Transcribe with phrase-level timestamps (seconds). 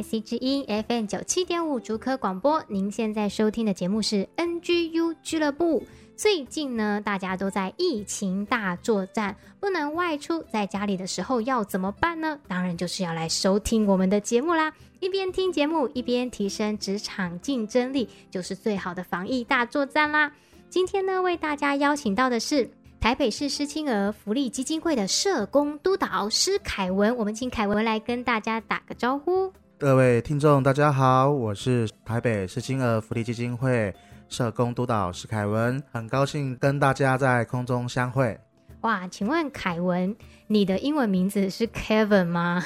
[0.00, 5.82] C 之音 FM 九七点五竹科广播，您现在收听的节目是 NGU 俱乐部。
[6.16, 12.38] 最近呢，大家都在疫情大作战，不能外出，在家里的时候要怎么办呢？
[12.46, 14.72] 当然就是要来收听我们的节目啦！
[15.00, 20.32] 一边听节目，一边提升职场竞争力，就是最好的防疫大作战啦！
[20.70, 22.70] 今天呢，为大家邀请到的是。
[23.00, 29.52] 台北市失亲儿福利基金会的社工督导施凯文，我们请凯文来跟大家打个招呼。
[29.82, 33.92] 各位听众，大家好，我是台北市金额福利基金会
[34.28, 38.38] 社工督导史凯文，很高兴跟大家在空中相会。
[38.82, 40.14] 哇，请问凯文，
[40.46, 42.64] 你的英文名字是 Kevin 吗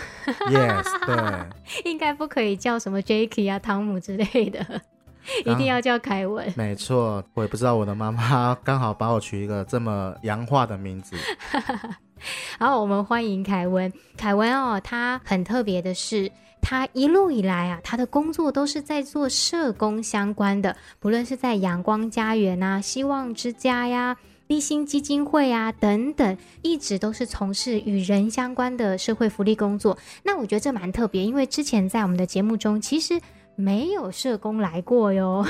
[0.50, 1.46] ？Yes，对，
[1.90, 4.82] 应该不可以叫什么 Jacky 啊、汤姆之类的。
[5.46, 11.16] 一定要叫凯文，没错，我也不知道我的妈妈刚好把我取一个这么洋化的名字。
[12.60, 13.90] 好，我们欢迎凯文。
[14.18, 24.16] 凯文哦，他很特别的是，他一路以来啊，他的工作都是在做社工相关的，不论是在阳光家园啊、希望之家呀、
[24.48, 29.96] 立新基金会啊等等，一直都是从事与人相关的社会福利工作。
[30.24, 33.20] 那我觉得这蛮特别，因为之前在我们的节目中，其实。
[33.56, 35.44] 没有社工来过哟，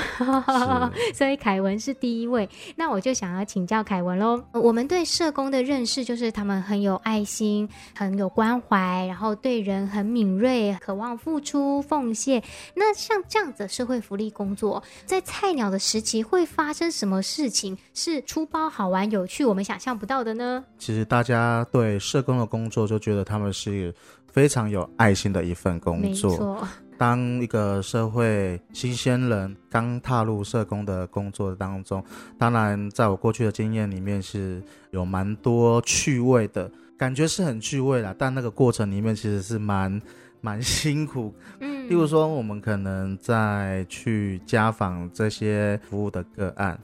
[1.13, 2.49] 所以凯文是第一位。
[2.75, 4.41] 那我就想要请教凯文喽。
[4.53, 12.41] 我们对社工的认识就是他们很有爱心，很有关怀，然后对人很敏锐，渴望付出奉献。
[12.73, 20.63] 那像这样子的社会福利工作，在菜鸟的时期会发生什么事情是出包好玩有趣，我们想象不到的呢？
[20.77, 23.93] 其实大家对社工的工作就觉得他们是
[24.31, 26.65] 非常有爱心的一份工作。
[26.97, 32.03] 当一个社会新鲜人刚踏入社工的工作当中，
[32.37, 38.15] 当然，在我过去的经验里面是有蛮多趣味的感觉，是很趣味啦。
[38.17, 40.01] 但那个过程里面其实是蛮
[40.41, 41.33] 蛮辛苦。
[41.59, 46.79] 嗯，例如说，我们可能在去家访这些服务的个案，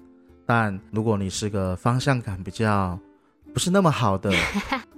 [0.46, 2.98] 但如果你是个方向感比较
[3.54, 4.32] 不是那么好的。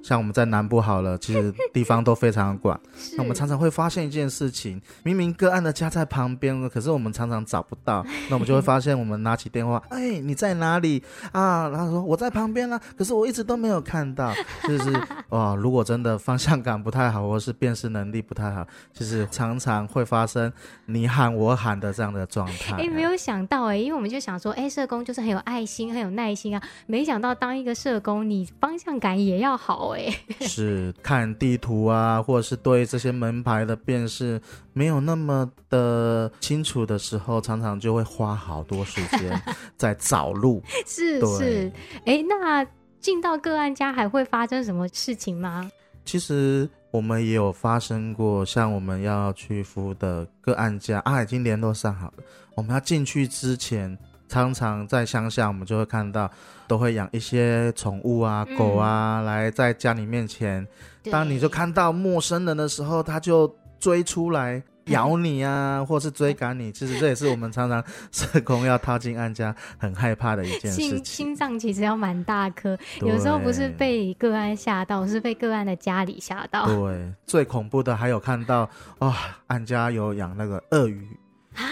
[0.05, 2.79] 像我们在南部好了，其实地方都非常广。
[3.17, 8.05] 那我们常常会发现一件事情，明明个案的家在旁边，可是我们常常找不到。
[8.29, 11.67] 那我们就会发现，我们拿起电话， 哎，你在哪里啊？
[11.69, 14.31] 然后说我在旁边啊，可是我一直都没有看到。
[14.67, 14.93] 就是
[15.29, 20.53] 哇，如果真的方向感不太好，或是辨识能力不太好，就是常常会发生
[20.85, 22.75] 你喊我喊的这样的状态。
[22.77, 26.61] 哎，没有想到哎，因为我们就想说，哎，社工就是很有爱心、很有耐心啊。
[26.85, 29.95] 没想到当一个社工，你方向感也要好。
[30.41, 34.41] 是看地图啊，或者是对这些门牌的辨识
[34.73, 39.41] 没有那么的清楚的时候，常常就会花好多时间
[39.77, 40.61] 在找路。
[40.85, 41.71] 是是，
[42.05, 42.65] 哎，那
[42.99, 45.69] 进到个案家还会发生什么事情吗？
[46.03, 52.23] 其实我们也有发生过，像我们要去服务的个案家啊，已经联络上好了，
[52.55, 53.97] 我们要进去之前。
[54.27, 56.29] 常常在乡下，我们就会看到，
[56.67, 60.65] 都会养一些宠物啊，狗啊，嗯、来在家里面前。
[61.11, 66.71] 当你就看到陌生人的时候，他就追出来咬你啊，嗯、或是追赶你。
[66.71, 70.89] 其实这也是我们常常社工要踏进案家很害怕的一件事情。
[70.89, 76.65] 心心脏其实要蛮大颗，有时候不是被个案吓到，是被个案的家里吓到。
[76.65, 78.61] 对，最恐怖的还有看到，
[78.97, 79.13] 啊、哦，
[79.47, 81.07] 案家有养那个鳄鱼。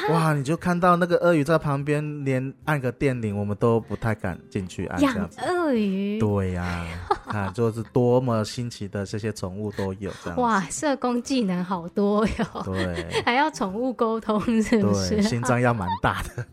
[0.10, 0.34] 哇！
[0.34, 5.02] 你就看到那个鳄鱼在旁边，连按个电铃，我们都不太敢进去按。
[5.02, 6.20] 养鳄鱼？
[6.20, 6.64] 对呀、
[7.28, 10.40] 啊，看就是多么新奇的这些宠物都有这样。
[10.40, 12.64] 哇，社工技能好多哟。
[12.66, 15.22] 对， 还要宠物沟通，是不是？
[15.22, 16.46] 心脏要蛮大的。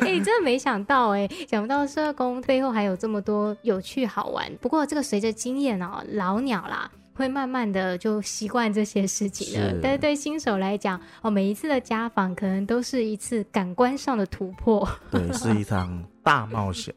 [0.00, 4.50] 哎、欸，真的没想到哎，想不到社工背后还有这么多有趣好玩。
[4.60, 6.90] 不过这个随着经验哦，老鸟啦。
[7.16, 16.94] 会慢慢的就习惯这些事情了，是但是对新手来讲，哦，每一次的家访可能都是一次感官上的突破，对，是一场大冒险。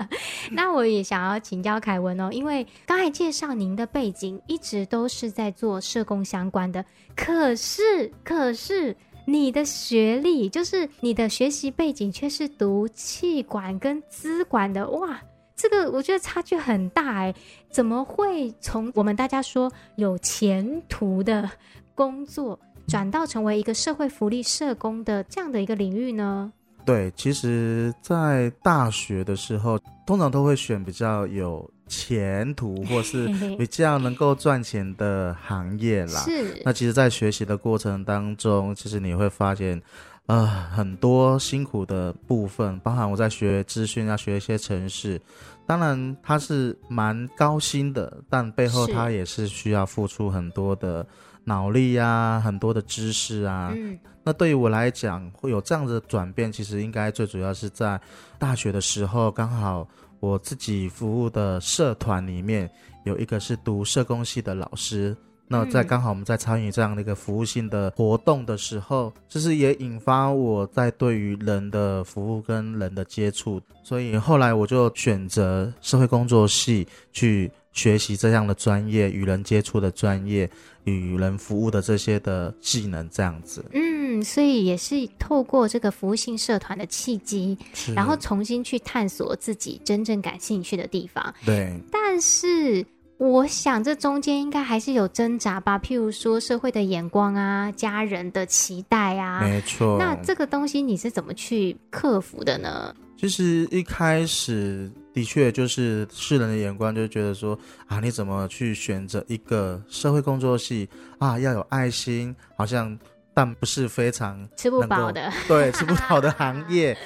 [0.52, 6.84] 那我也想要请教凯文哦，因为刚才介绍您的背景一直都是在做社工相关的，
[7.16, 8.94] 可是可是
[9.24, 15.18] 你的学历就是你的学习背景却是读气管跟资管的，哇！
[15.62, 17.32] 这个我觉得差距很大哎，
[17.70, 21.48] 怎么会从我们大家说有前途的
[21.94, 26.52] 工作，转到成为一个社会福利社工的这样的一个领域呢？
[26.84, 36.20] 对，其实，在大学的时候，通常都会选比较有前途或是 比较能够赚钱的行业啦。
[36.22, 36.60] 是。
[36.64, 39.80] 那其实，在学习的过程当中，其实你会发现，
[40.26, 45.20] 呃，很多辛苦的部分，包含我在学资讯，啊学一些程式，
[45.66, 51.06] 当然他是蛮高薪的，但背后他也是需要付出很多的。
[51.44, 58.00] 脑力啊，很多的知识啊，嗯，那对于我来讲，会有这样子的转变，其实应该最主要是在
[58.38, 59.84] 大学的时候，刚好
[60.20, 62.70] 我自己服务的社团里面
[63.04, 65.16] 有一个是读社工系的老师，
[65.48, 77.50] 那在刚好我们在参与这样的一个服务性的活动的时候，就是也引发我在对于人的服务跟人的接触，所以后来我就选择社会工作系去。
[77.74, 80.46] 学习这样的专业，与人接触的专业，
[80.84, 83.64] 与人服务的这些的技能，这样子。
[83.72, 87.56] 嗯，所以也是透过这个服务性社团的契机，
[87.94, 91.34] 然后重新去探索自己真正感兴趣的地方。
[91.46, 91.72] 对。
[91.90, 92.84] 但是
[93.22, 95.78] 我想，这中间应该还是有挣扎吧？
[95.78, 99.40] 譬如说，社会的眼光啊，家人的期待啊。
[99.40, 99.96] 没错。
[99.96, 102.92] 那这个东西你是怎么去克服的呢？
[103.16, 110.88] 其实一开始的确就是世人的眼光，就觉得说啊，你怎么去选择一个社会工作系
[111.20, 111.38] 啊？
[111.38, 112.98] 要有爱心，好像
[113.32, 116.98] 但不是非常吃不饱的，对，吃不饱的行业。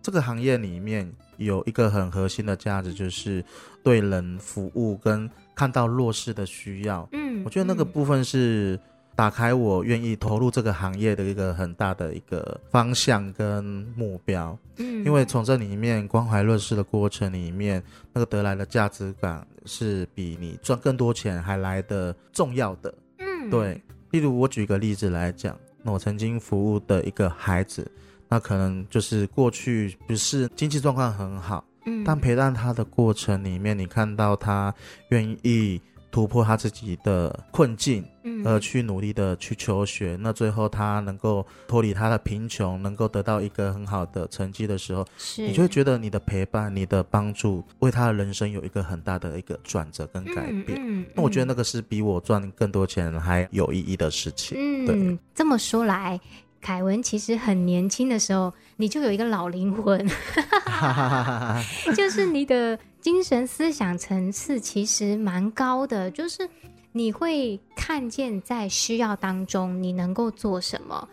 [0.00, 3.44] 这个行业里面有一个很核心的价值，就是
[3.82, 5.28] 对人服务跟
[5.58, 7.08] 看到弱势的需要。
[7.10, 8.78] 嗯，我觉得那个部分是。
[9.18, 13.64] 打开我愿意投入这个行业的一个很大的一个方向跟
[13.96, 17.82] 目标，嗯，因为从这里面关怀弱势的过程里面，
[18.12, 23.82] 那个得来的价值感是比你赚更多钱还来的重要的，嗯，对。
[24.12, 27.90] 例如我举个例子来讲，那我曾经服务的一个孩子，
[28.28, 34.74] 那可能就是过去不是经济状况很好，嗯，但陪伴他的过程里面，你看到他
[35.10, 35.80] 愿意。
[36.10, 50.78] 突破他自己的困境，嗯，而去努力的去求学，那最后他能够脱离他的贫穷，能够得到一个很好的成绩的时候，是你就会觉得你的陪伴、你的帮助，为他的人生有一个很大的一个转折跟改变。
[50.80, 54.56] 嗯，嗯，那我觉得那个是比我赚更多钱还有意义的事情。
[54.58, 56.18] 嗯，对，这么说来。
[56.60, 60.06] 凯文其实很年轻的时候，你就有一个老灵魂，
[61.96, 66.48] 就是你的精神思想层次其实蛮高的，就是
[66.92, 71.08] 你会看见在需要当中你能够做什么。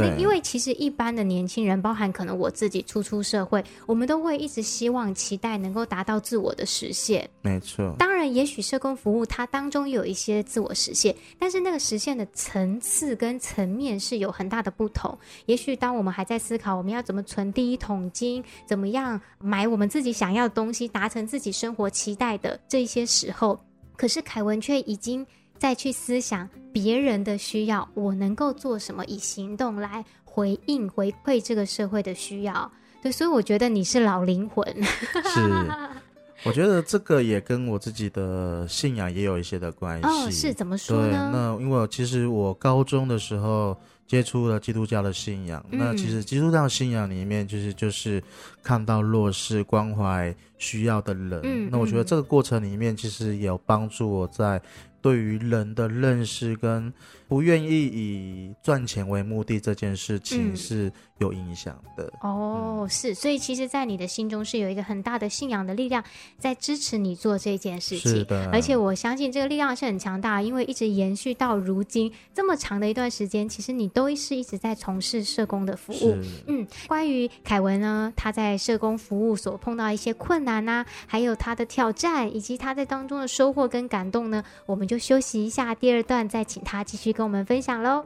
[0.00, 7.28] 对，因为其实一般的年轻人，包含可能我自己初出社会，我们都会一直希望、期待能够达到自我的实现。
[7.42, 7.94] 没错。
[7.98, 15.16] 当然，也许社工服务它当中有一些自我实现，但是那个实现的层次跟层面是有很大的不同。
[15.46, 23.58] 也许当我们还在思考我们要怎么存第一桶金，怎么样买我们自己想要的东西，达成自己生活期待的这些时候，
[23.96, 25.26] 可是凯文却已经。
[25.60, 32.72] 再去思想别人的需要，我能够做什么，以行动来回应回馈这个社会的需要。
[33.02, 34.64] 对，所以我觉得你是老灵魂。
[34.82, 35.68] 是，
[36.44, 40.08] 我觉得这个也跟我自己的信仰也有一些的关系。
[40.08, 41.30] 哦，是怎么说呢？
[41.30, 48.22] 那因为其实我高中的时候接触了基督教的信仰，嗯、那其实基督教信仰里面就是就是
[48.62, 51.40] 看到弱势、关怀需要的人。
[51.42, 54.58] 嗯，那我觉得这个过程里面其实也有帮助我在。
[55.02, 56.92] 对于人的认识跟
[57.26, 62.12] 不愿意以赚钱为目的这件事情是有影响的。
[62.22, 66.04] 嗯、哦，是，所以其实，在你的心中是有一个很大的信仰的力量
[66.36, 68.12] 在支持你做这件事情。
[68.12, 76.18] 是的，而且我相信这个力量是很强大，因为一直延续到如今这么长的一段时间，其实你都是一直在从事社工的服务。
[76.46, 84.89] 嗯，关于凯文呢，他在社工服务所碰到一些困难啊，还有他的挑战，以及他在当中的收获跟感动呢，我们。
[84.90, 88.04] 就休息一下，第二段再请他继续跟我们分享喽。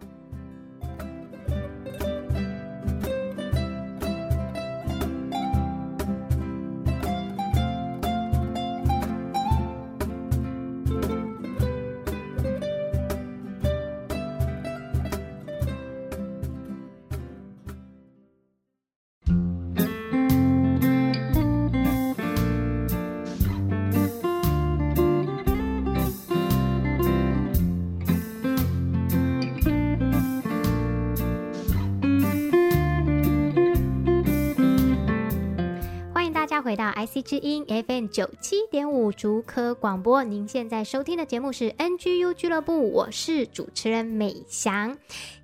[37.07, 40.25] C 之音 FM 九七点五竹科广播。
[40.25, 44.97] 您现在收听的节目是 NGU 俱乐部，我是主持人美翔。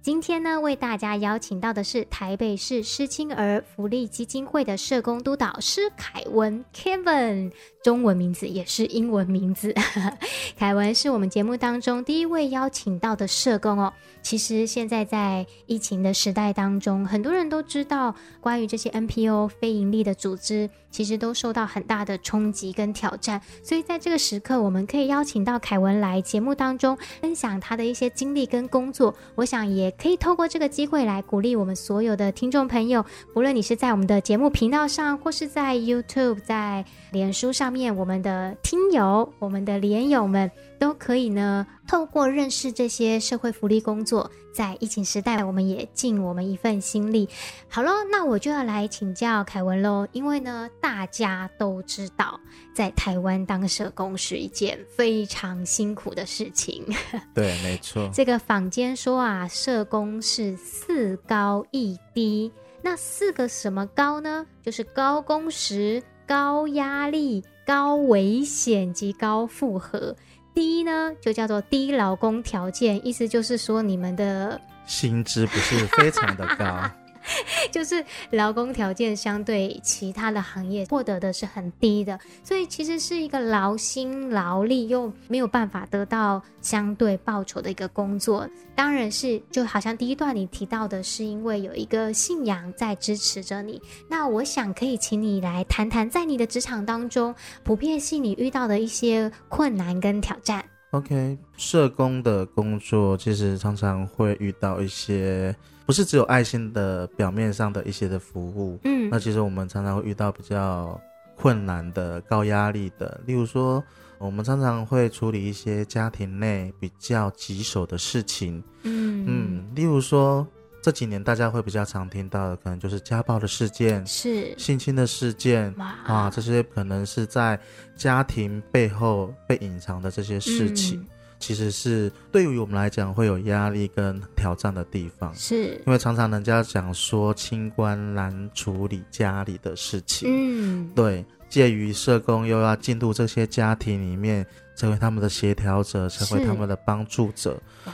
[0.02, 7.52] 今天呢，为大家邀请到的是台北市失亲儿福利基金会的社工督导师凯文 Kevin，
[7.84, 9.74] 中文名字也是英文名字。
[10.56, 13.92] 凯文是我们节目当中第一位邀请到的社工哦。
[14.22, 23.40] 其实现在在疫情的时代当中，很多人都知道关于这些 NPO 非营利的组织，其实都受到很大的冲击跟挑战。
[23.62, 29.14] 所以在这个时刻，我们可以邀请到凯文来节目当中分享他的一些经历跟工作。
[29.34, 29.89] 我想也。
[29.92, 47.28] 可以透过这个机会来鼓励我们所有的听众朋友，不论你是在我们的节目频道上，或是在 YouTube、在脸书上面，我们的听友、我们的连友们都可以呢，透过认识这些社会福利工作，在疫情时代，我们也尽我们一份心力。
[47.68, 52.40] 好了，那我就要来请教凯文喽，因为呢，大家都知道，
[52.74, 56.82] 在台湾当社工是一件非常辛苦的事情。
[57.34, 58.08] 对，没错。
[58.10, 64.46] 这个坊间说啊，社工是四高一低，那四个什么高呢？
[64.62, 70.16] 就是高工时、高压力、高危险及高负荷。
[70.54, 76.90] 第一呢，就叫做低劳工条件，意思就是说你们的薪资不是非常的高。
[77.70, 88.48] 就是劳工条件相对其他的行业获得的是很低的，所以其实是一个劳心劳力又没有办法得到相对报酬的一个工作。
[88.74, 93.80] 当然是就好像第一段你提到的是因为有一个信仰在支持着你。
[94.08, 100.64] 那我想可以请你来谈谈，在你的职场当中，普遍性你遇到的一些困难跟挑战。
[100.92, 105.54] OK，社工的工作其实常常会遇到一些。
[105.90, 111.00] 不是只有爱心的表面上的一些的服务，嗯，那其实我们常常会遇到比较
[111.34, 113.82] 困难的、高压力的，例如说，
[114.18, 119.24] 我们常常会处理一些家庭内比较棘手的事情，嗯。
[119.26, 120.46] 嗯，例如说
[120.80, 124.56] 这几年大家会比较常听到的，可能就是家暴的事件，是。
[124.56, 127.58] 性侵的事件，啊，这些可能是在
[127.96, 131.00] 家庭背后被隐藏的这些事情。
[131.00, 131.06] 嗯
[131.40, 135.82] 其实是对于我们来讲会有压力跟挑战的地方，是。
[135.86, 147.92] 因为常常人家讲说清官难处理家里的事情，嗯，对，介于社工又要进入这些家庭里面，成为他们的协调者，成为他们的帮助者，哇。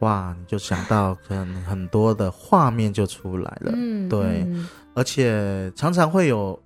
[0.00, 6.60] 哇，你就想到可能很多的画面就出来了，嗯，对，嗯，而且常常会有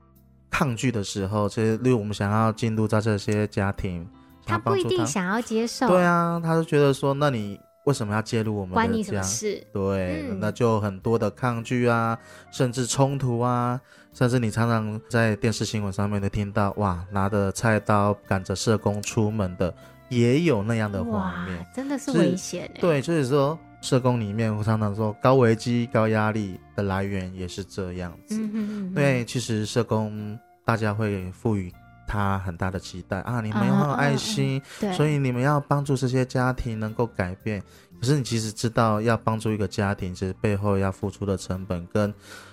[0.50, 4.04] 抗拒的时候，其实例如我们想要进入到这些家庭。
[4.48, 8.74] 他不一定想要接受，对啊，他就觉得说，那你为什么要介入我们？
[8.74, 9.62] 关你什么事？
[9.72, 12.18] 对，嗯、那就很多的抗拒啊，
[12.50, 13.80] 甚至冲突啊，
[14.12, 19.72] 甚至你常常在电视新闻上面都听到，哇，拿着菜刀赶着社工出门的，
[20.08, 22.70] 也有那样的画面，真的是危险。
[22.80, 28.34] 对，就是说社工里面，我常常说高危机、高压力的来源也是这样子。
[28.36, 31.72] 嗯哼嗯哼，对，其实社工大家会赋予。
[32.08, 33.40] 他很大的期待啊！
[33.42, 34.60] 你们有很有爱心，
[34.96, 37.62] 所以你们要帮助这些家庭能够改变。
[38.00, 42.12] 可是你其实知道，要帮助一个家庭，其实背后要付出的成本跟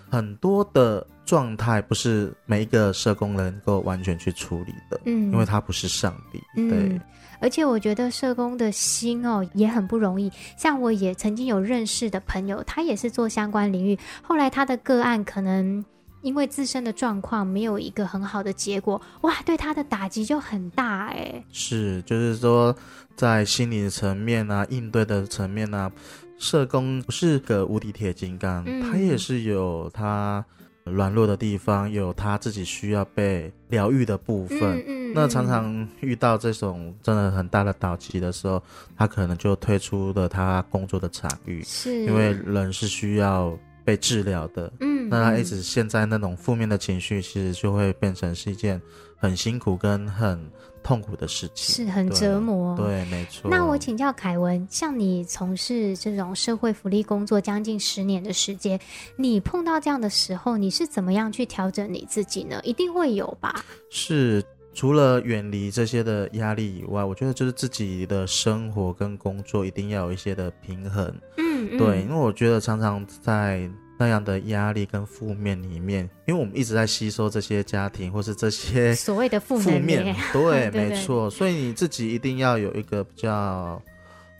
[0.09, 4.99] 很多的状态，不是每一个社工能够完全去处理的。
[5.05, 6.39] 嗯，因为他不是上帝。
[6.55, 6.99] 对、嗯，
[7.39, 10.31] 而且我觉得社工的心哦也很不容易。
[10.57, 15.85] 像我也曾经有认识的朋友，他也是做相关领域，后来他的个案可能。
[16.25, 21.43] 因为自身的状况没有一个很好的结果，哇，对他的打击就很大哎。
[21.51, 22.75] 是，就是说，
[23.15, 25.91] 在心理层面啊，应对的层面啊，
[26.39, 30.43] 社工不是个无敌铁金刚，嗯、他也是有他
[30.83, 34.79] 软弱的地方，有他自己需要被疗愈的部分。
[34.79, 38.59] 嗯嗯、那常常遇到这种真的很大的打击的时候，
[38.97, 43.55] 他可能就退出了他工作的场域，是因为人是需要。
[43.85, 48.81] 被治疗的，嗯，那他一直现在那种负面的情绪，其实就会变成是一件
[49.15, 50.43] 很辛苦跟很
[50.83, 52.75] 痛苦的事情，是很折磨。
[52.75, 53.49] 对，对，没错。
[53.49, 58.79] 那我请教凯文，像你从事这种社会福利工作将近十年的时间，
[59.15, 62.59] 你碰到这样的时候，你是怎么样去调整你自己呢？
[62.63, 63.63] 一定会有吧？
[63.91, 71.05] 是，除了远离这些的压力以外，我觉得就是自己的生活跟工作一定要有一些的平衡。
[71.37, 71.44] 嗯，
[71.77, 81.29] 对，因为我觉得常常在那样的压力跟负面里面，因为我们一直在吸收这些家庭或是这些所谓的负面， 对，没错。
[81.29, 83.81] 所以你自己一定要有一个比较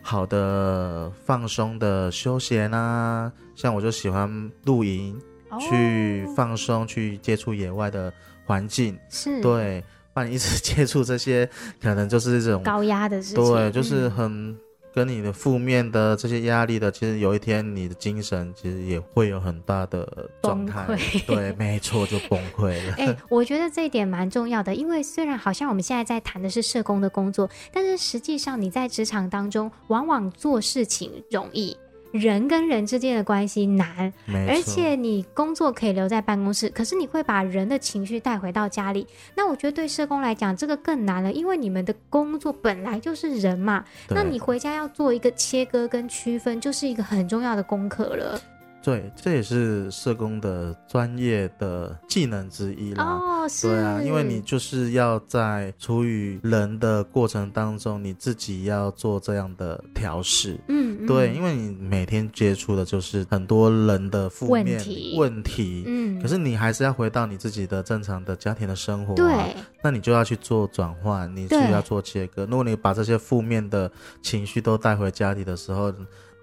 [0.01, 4.29] 好的放松的休闲啊，像我就喜欢
[4.65, 5.17] 露营，
[5.59, 8.11] 去放松，去接触野外的
[8.45, 9.41] 环境，是。
[9.41, 9.81] 对，
[10.13, 11.49] 不然你一直 接触这些，
[11.81, 14.53] 可能就是这种高压的事情，对，就是很。
[14.95, 20.07] 嗯跟你的负面的这些压力的，其实有一天你的精神其实也会有很大的
[20.41, 21.25] 状态，崩溃。
[21.27, 22.93] 对，没错，就崩溃了。
[22.97, 31.75] 哎、欸，我觉得这一点蛮重要的，因为虽然好像我们现在在谈的是社工的工作，但是实际上你在职场当中，往往做事情容易。
[32.17, 34.11] 人跟人之间的关系难，
[34.47, 39.05] 而且你工作可以留在办公室，可是你会把人的情绪带回到家里。
[39.35, 48.39] 那我觉得对社工来讲，这个更难了，因为你们的工作本来就是人嘛，那你回家要做一个切割跟区分，就是一个很重要的功课了。
[48.85, 53.03] 对，这也是社工的专业的技能之一啦。
[53.03, 53.67] 哦，是。
[53.67, 60.59] 对啊，因为你就是要在处于人的过程当中，你自己要做这样的调试。
[60.67, 65.15] 嗯，嗯，对，因为你每天接触的就是很多人的负面问题。
[65.17, 65.83] 问题。
[65.87, 66.21] 嗯。
[66.21, 69.15] 可是你还是要回到你自己的正常的家庭的生活啊。
[69.15, 69.55] 对。
[69.81, 72.45] 那你就要去做转换，你是要做切割。
[72.45, 75.91] 如果你把这些负面的情绪都带回家里的时候，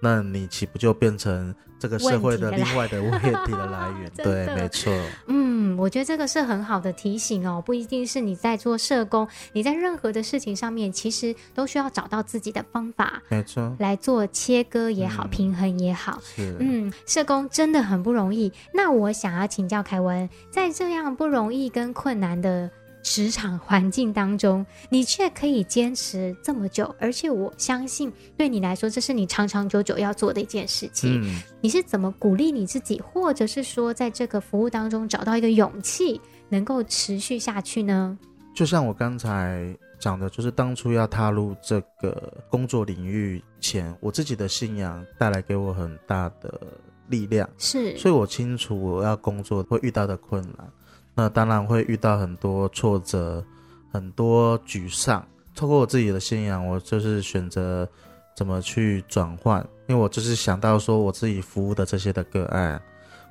[0.03, 4.11] 那你岂不就变成这个社会的另外的问题的来源？
[4.21, 4.93] 对，没错。
[5.27, 16.19] 嗯，我觉得这个是很好的提醒哦，不一定是你在做社工，你在任何的事情上面，其实都需要找到自己的方法，没错，来做切割也好，嗯、平衡也好。
[16.21, 18.51] 是，嗯，社工真的很不容易。
[18.73, 22.69] 那我想要请教凯文，在这样不容易跟困难的。
[23.03, 31.21] 职场环境当中，你却可以坚持这么久，而且我相信对你来说，这是你长长久久要做的一件事情。
[31.21, 38.17] 嗯，你是怎么鼓励你自己，或者是说，在这个服务当中找到一个勇气，能够持续下去呢？
[38.55, 46.61] 就像我刚才讲的，就是当初要踏入这个工作领域前，我自己的信仰带来给我很大的
[47.09, 50.71] 力量，是，所以我清楚我要工作会遇到的困难。
[51.15, 53.43] 那当然会遇到很多挫折，
[53.91, 55.25] 很多沮丧。
[55.55, 57.87] 透过我自己的信仰，我就是选择
[58.35, 62.81] 怎么去转换，因为我就是想到说，我自己服务的这些的个案，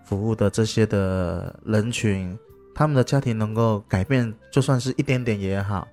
[0.04, 2.38] 服务的这些的人群，
[2.74, 5.88] 他们的家庭能够改变，就算是一点点也好，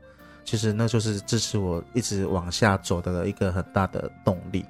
[0.45, 4.63] 其实那就是支持我一直往下走的一个很大的动力。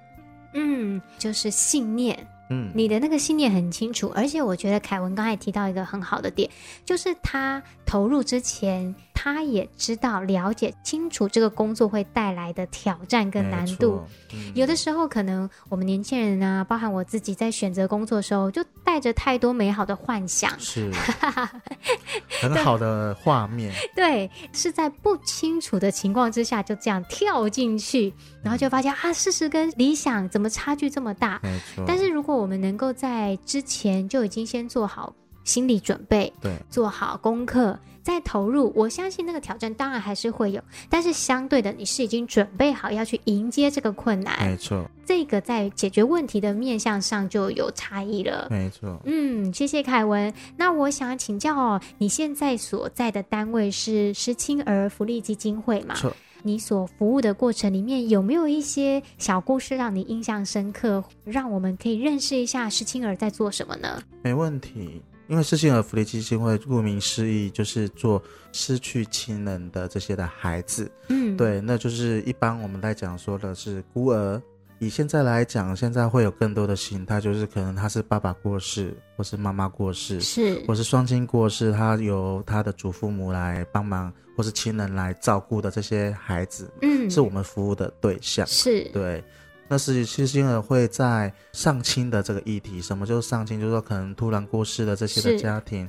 [0.54, 2.26] 嗯，就是信念。
[2.50, 6.50] 嗯，你的那个信念很清楚，而且我觉得凯文刚才提到一个很好的点，
[6.86, 14.02] 就是他投入之前，他也知道、了解清楚这个工作会带来的挑战跟难度。
[14.34, 20.92] 嗯、有的时候，可能我们年轻人啊，包含我自己，在选择工作的时候，就带着太多美好的幻想，是
[22.42, 23.74] 很好的画面。
[23.96, 31.40] 对，是在不清楚的情况之下，就这样跳进去，然后就发现啊，事实跟理想怎么差距这么大？
[31.44, 31.84] 没错。
[31.88, 48.99] 但是如果我们能够在之前就已经先做好心理准备，对，做好功课，再投入，我相信那个挑战当然还是会有，但是相对的，你是已经准备好要去迎接这个困难，没错，这个在解决问题的面向上就有差异了，没错。
[49.06, 50.32] 嗯，谢谢凯文。
[50.58, 55.95] 那我想请教哦，你现在所在的单位是失亲儿福利基金会吗？
[56.41, 64.02] 你所服务的过程里面有没有一些小故事让你印象深刻，让我们可以认识一下施青儿在做什么呢？
[64.23, 68.21] 没问题，因为失亲儿福利基金会顾名思义就是做
[68.52, 74.41] 失去亲人的这些的孩子，嗯，对，那就是一般我们在讲说的是孤儿。
[74.80, 89.22] 以现在来讲，现在会有更多的形态，就是可能他是爸爸过世，或是妈妈过世，是，或是双亲过世，他由他的祖父母来帮忙，或是亲人来照顾的这些孩子，嗯，是我们服务的对象，是对。
[89.68, 95.88] 那是失亲儿会在上亲的这个议题，什么就是上亲，就是说可能突然过世的这些的家庭，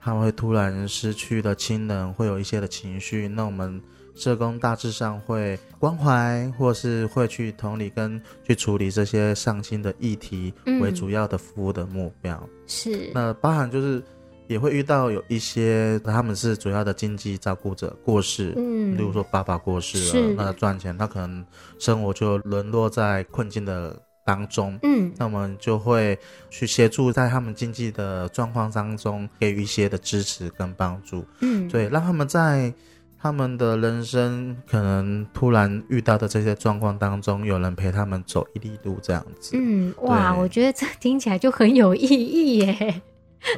[0.00, 3.80] 他们会突然失去的亲人，会有一些的情绪，那我们。
[4.14, 12.38] 社工大致上会关怀，或是会去同理跟去处理这些上心的议题为主要的服务的目标。
[12.42, 14.02] 嗯、是，那包含就是
[14.48, 21.44] 也会遇到有一些他们是主要的经济照顾者过世，嗯，例如说爸爸过世了，那赚钱他可能
[21.78, 26.18] 生活就沦落在困境的当中，嗯，那我们就会
[26.50, 32.72] 去协助在他们经济的状况当中给予一些的支持跟帮助，嗯，对，让他们在。
[33.22, 39.52] 他们的人生可能突然遇到的这些状况当中，有人陪他们走一里路，这样子。
[39.54, 43.00] 嗯，哇，我觉得这听起来就很有意义耶。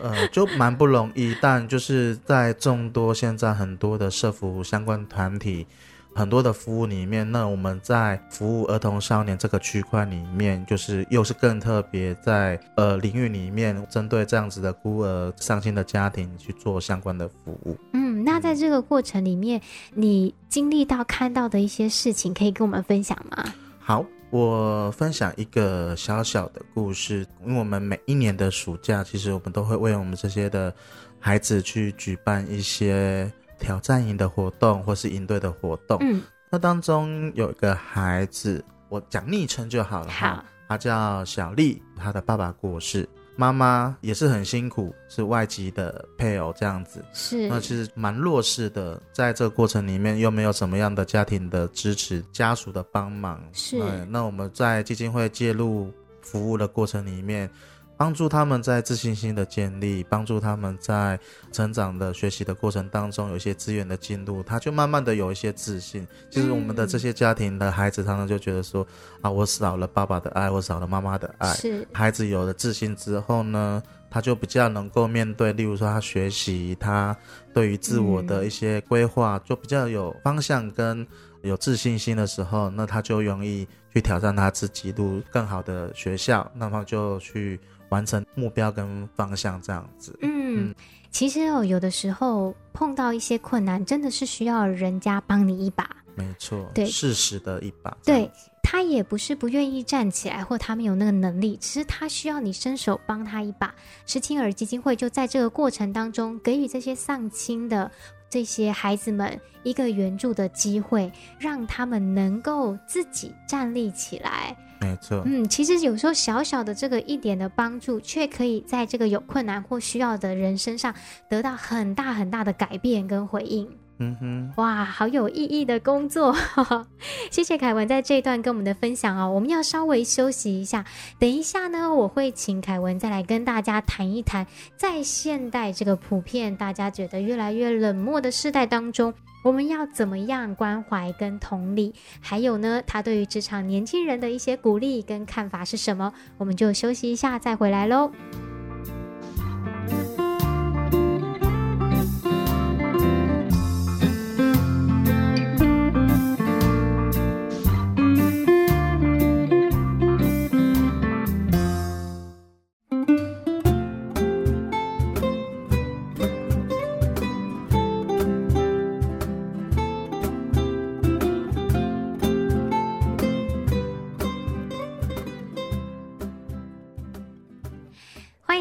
[0.03, 5.67] 呃，就蛮不容易，但就是在众多现在很多的社服相关团体。
[6.15, 17.77] 很多的服务里面，那我们在服务儿童少年这个区块里面，就是又是更特别，在呃领域里面针对这样子的孤儿丧亲的家庭去做相关的服务。
[17.93, 19.61] 嗯嗯，那在这个过程里面，
[19.93, 23.45] 你经历到看到的一些事情，可以跟我们分享吗？
[23.81, 27.27] 好，我分享一个小小的故事。
[27.45, 30.73] 因为我们每一年的暑假，其实我们都会为我们这些的
[31.19, 35.99] 孩子去举办一些挑战营的活动，或是营队的活动。
[36.01, 40.11] 嗯，那当中有一个孩子，我讲昵称就好了。
[40.11, 43.09] 好，他叫小丽，他的爸爸过世。
[43.37, 53.77] 妈妈也是很辛苦，是外籍的配偶这样子，是那其实蛮弱势的，在这个过程里面又没有什么样的家庭的支持、家属的帮忙，是
[54.09, 57.51] 那我们在基金会介入服务的过程里面。
[57.97, 61.19] 帮助他们在自信心的建立，帮助他们在
[61.53, 66.07] 成长的学习的过程当中有一些资源的进入，他就慢慢的有一些自信。
[66.29, 68.85] 其实我们的这些家庭的孩子，常常就觉得说
[69.21, 71.55] 啊，我少了爸爸的爱，我少了妈妈的爱。
[71.55, 73.81] 是孩子有了自信之后呢，
[74.11, 77.17] 他就比较能够面对，例如说他学习，他
[77.53, 81.07] 对于自我的一些规划，就比较有方向跟
[81.43, 87.61] 有自信心的时候，那他就容易去挑战他自己，入更好的学校，那么就去。
[87.89, 90.19] 完成目标跟方向这样子。
[90.23, 90.75] 嗯，嗯，
[91.11, 95.89] 其实哦，有的时候碰到一些困难，真的是需要人家帮你一把。
[96.17, 97.97] 没错，对，适时的一把。
[98.05, 98.31] 对，
[98.63, 103.75] 他也不是不愿意站起来，或他没有那个能力，只是他需要你伸手帮他一把。
[104.07, 107.91] 石青儿基金会就在这个过程当中，给予这些丧亲的
[108.31, 114.57] 这些孩子们一个援助的机会，让他们能够自己站立起来。
[114.85, 120.95] 没错，嗯，其实有时候小小的这个一点的帮助，却可以在这个有困难或需要的人身上
[121.29, 123.69] 得到很大很大的改变跟回应。
[123.99, 126.35] 嗯哼，哇，好有意义的工作，
[127.31, 129.31] 谢谢凯文在这一段跟我们的分享哦。
[129.33, 130.85] 我们要稍微休息一下，
[131.19, 141.95] 等一下呢，我会请凯文再来跟大家谈一谈，在现代这个普遍大家觉得越来越冷漠的时代当中，我们要怎么样关怀跟同理？
[142.21, 146.13] 还有呢，他对于职场年轻人的一些鼓励跟看法是什么？
[146.39, 148.11] 我们就休息一下再回来喽。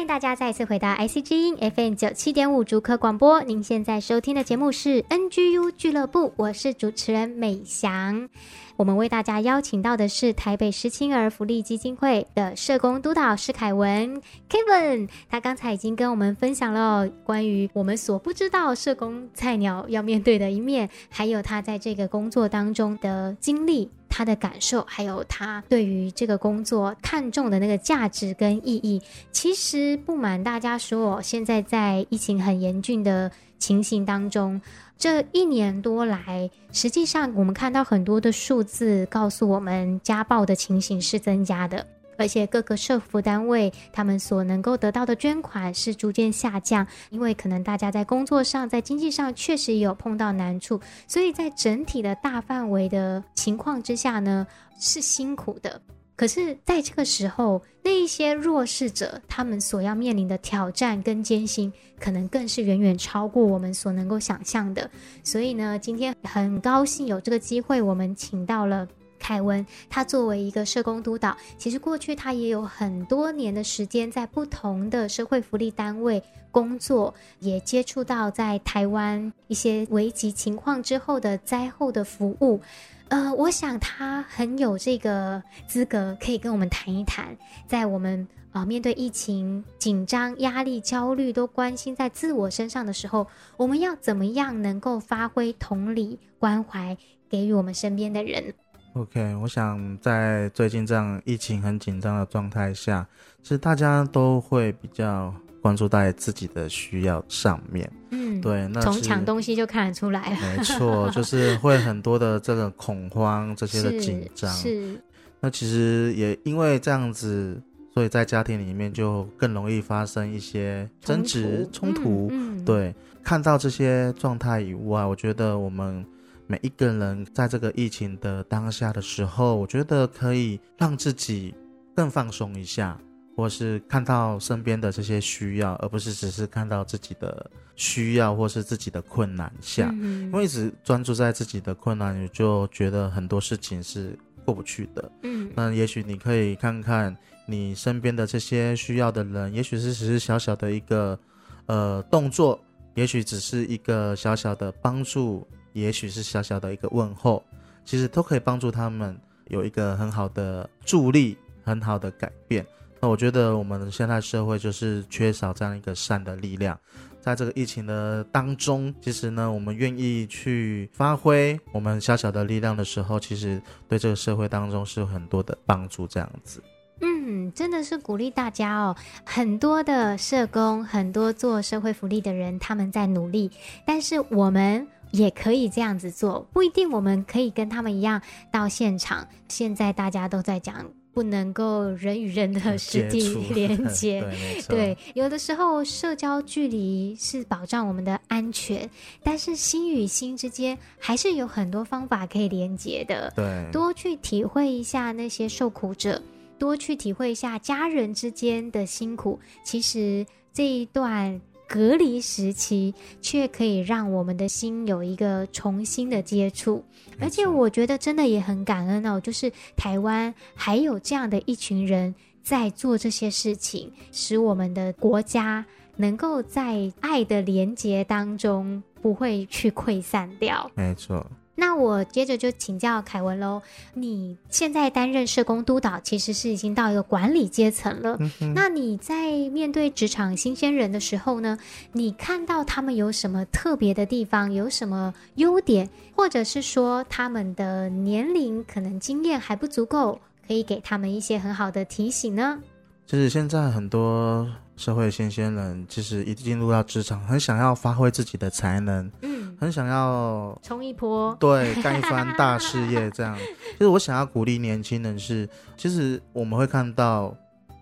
[0.06, 8.28] 大家再次回到 IC 之音 FM 九七点五主客广播，您现在收听的节目是 NGU 俱乐部，我是主持人美翔。
[8.76, 23.90] 我们为大家邀请到的是台北石青儿福利基金会的社工督导施凯文 Kevin，他刚才已经跟我们分享了关于我们所不知道社工菜鸟要面对的一面，还有他在这个工作当中的经历。
[24.16, 34.60] 他的感受，还有他对于这个工作看重的那个价值跟意义，其实不瞒大家说，现在在疫情很严峻的情形当中，
[34.96, 41.86] 这一年多来，实际上我们看到很多的数字告诉我们，家暴的情形是增加的。
[42.16, 54.46] 而且各个社福单位，他们所能够得到的捐款是逐渐下降，因为可能大家在工作上、在经济上确实有碰到难处，所以在整体的大范围的情况之下呢，
[54.78, 55.82] 是辛苦的。
[56.16, 64.88] 可是，在这个时候，那一些弱势者，他们所要面临的挑战跟艰辛，可能更是远远超过我们所能够想象的。
[65.24, 68.86] 所以呢，今天很高兴有这个机会，我们请到了。
[69.24, 82.60] 凯文，他作为一个社工督导，其实过去他也有很多年的时间在不同的社会福利单位工作，也接触到在台湾一些危急情况之后的灾后的服务。
[83.08, 87.34] 呃，我想他很有这个资格，可以跟我们谈一谈，
[87.66, 96.94] 在我们啊、面对疫情紧张、压力、焦虑都关心在自我身上的时候，我们要怎么样能够发挥同理关怀，
[97.30, 98.52] 给予我们身边的人。
[98.94, 103.04] OK，我想在最近这样疫情很紧张的状态下，
[103.42, 107.90] 其实大家都会比较关注在自己的需要上面。
[108.10, 110.36] 嗯，对，那从抢东西就看得出来了。
[110.40, 114.48] 没错，就 是会很多的这个恐慌，这些的紧张。
[114.52, 114.96] 是。
[115.40, 117.60] 那其实也因为这样子，
[117.92, 122.28] 所以在家庭里面就更容易发生一些争执、冲突。
[122.30, 122.64] 嗯。
[122.64, 126.06] 对，看到这些状态以外，我觉得我们。
[126.46, 131.54] 每一个人在这个疫情的当下的时候，我觉得可以让自己
[131.94, 132.98] 更放松一下，
[133.36, 139.90] 或是看到身边的这些需要，而不是只是看到自己的需要或是自己的困难下。
[140.00, 145.12] 嗯，因为一直专注在自己的困难，你就觉得很多事情是过不去的。
[145.22, 151.18] 嗯，那也许你可以看看你身边的这些需要的人，也许是只是小小的一个
[151.66, 152.60] 呃动作，
[152.94, 157.44] 也许只是一个小小的帮助，也许是小小的一个问候，
[157.84, 159.14] 其实都可以帮助他们
[159.48, 162.64] 有一个很好的助力，很好的改变。
[163.00, 166.78] 那我觉得我们现在社会就是缺少这样一个善的力量，
[167.20, 176.06] 在这个疫情的当中，其实呢，我们愿意去发挥我们小小的力量的时候，其实对这个社会当中是有很多的帮助。
[176.06, 176.62] 这样子，
[177.00, 178.96] 嗯，真的是鼓励大家哦。
[179.22, 183.50] 很多的社工，很多做社会福利的人，他们在努力，
[183.84, 189.26] 但是我们也可以这样子做，不一定我们可以跟他们一样到现场。
[189.48, 190.84] 现在大家都在讲。
[191.14, 194.20] 不能够人与人的实际 连接，
[194.68, 198.90] 对，对，有的时候社交距离是保障我们的安全，
[199.22, 203.32] 但是心与心之间还是有很多方法可以连接的。
[203.36, 206.20] 对，多去体会一下那些受苦者，
[206.58, 209.38] 多去体会一下家人之间的辛苦。
[209.64, 211.40] 其实这一段。
[211.74, 216.84] 隔离时期，却可以让我们的心有一个重新的接触，
[217.18, 230.70] 而且我觉得真的也很感恩哦，就是台湾还有这样的一群人在做这些事情，使我们的国家能够在爱的连结当中不会去溃散掉。
[230.76, 231.26] 没错。
[231.56, 233.62] 那我接着就请教凯文喽。
[233.94, 238.18] 你现在担任社工督导，其实是已经到一个管理阶层了。
[238.40, 238.52] 嗯。
[238.54, 241.58] 那你在面对职场新鲜人的时候呢？
[241.92, 252.60] 你看到他们有什么特别的地方，有什么优点，或者是说他们的年龄可能经验还不足够，可以给他们一些很好的提醒呢？
[253.06, 259.10] 就是现在很多社会新鲜人，其实一进入到职场，很想要发挥自己的才能。
[259.20, 259.33] 嗯
[259.64, 263.36] 很想要冲一波，对，干一番大事业这样。
[263.80, 267.34] 就是我想要鼓励年轻人是，其实我们会看到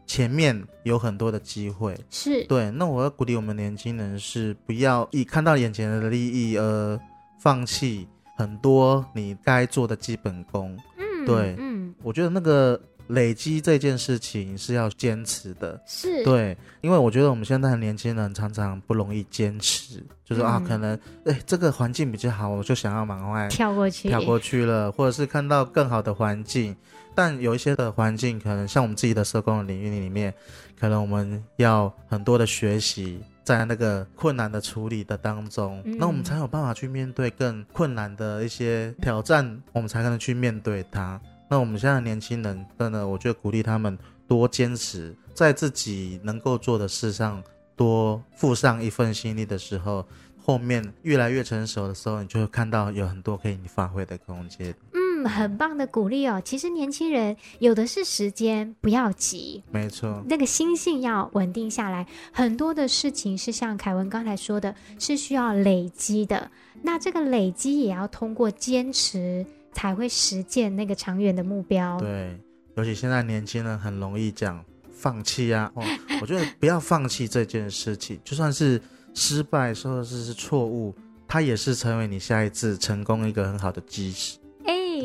[0.07, 2.71] 前面有很多的机会，是对。
[2.71, 7.01] 那我要鼓励我们年轻人是，不要以看到眼前的利益而
[7.41, 10.79] 放弃很多你该做的基本功。
[10.97, 12.81] 嗯，对，嗯，我觉得那个。
[13.13, 16.25] 累积这件事情是要坚持的，是。
[16.25, 26.75] 对，因为我觉得我们现在的年轻人常常不容易坚持，就是、嗯、啊，可能哎这个环境比较好，我就想要往外跳过去，跳过去了，或者是看到更好的环境，
[27.15, 30.33] 但有一些的环境可能像我们自己的社工的领域里面，
[30.81, 41.21] 可能我们要很多的学习，在那个困难的处理的当中，嗯、那我们才有办法去面对更困难的一些挑战，我们才可能去面对它。
[41.53, 47.45] 那我们现在年轻人，真的，我觉得鼓励他们多坚持，在自己能够做的事上
[47.77, 50.03] 多付上一份心力的时候，
[50.43, 54.75] 后面越来越成熟的时候，你就会看到有很多可以你发挥的空间。
[54.95, 56.41] 嗯，很棒的鼓励哦。
[56.43, 59.63] 其实年轻人有的是时间，不要急。
[59.71, 62.07] 没错，那个心性要稳定下来。
[62.33, 66.51] 很多的事情是像凯文刚才说的，是需要累积的。
[66.81, 69.45] 那这个累积也要通过坚持。
[69.73, 71.99] 才会实践那个长远的目标。
[71.99, 72.39] 对，
[72.77, 75.71] 尤其现在年轻人很容易讲放弃啊。
[75.75, 75.83] 哦，
[76.21, 78.81] 我觉得不要放弃这件事情，就算是
[79.15, 80.95] 失败，或者是错误，
[81.27, 84.39] 它也是成为你下一次成功一个很好的基石。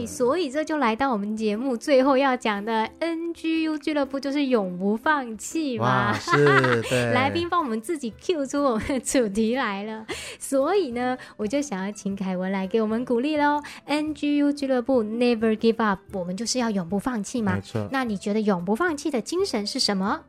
[0.06, 6.14] 所以这就来到我们节目最后要讲的 NGU 俱乐部，就是永不放弃嘛。
[6.14, 7.14] 是， 对。
[7.14, 10.06] 来宾帮我们自己 Q 出我们的主题来了，
[10.40, 13.62] 所以呢，我就想要请凯文来给我们鼓励喽。
[13.88, 17.56] NGU 俱乐部 Never Give Up，我们就是要永不放弃嘛。
[17.56, 17.88] 没错。
[17.92, 20.22] 那你觉得永不放弃的精神是什么？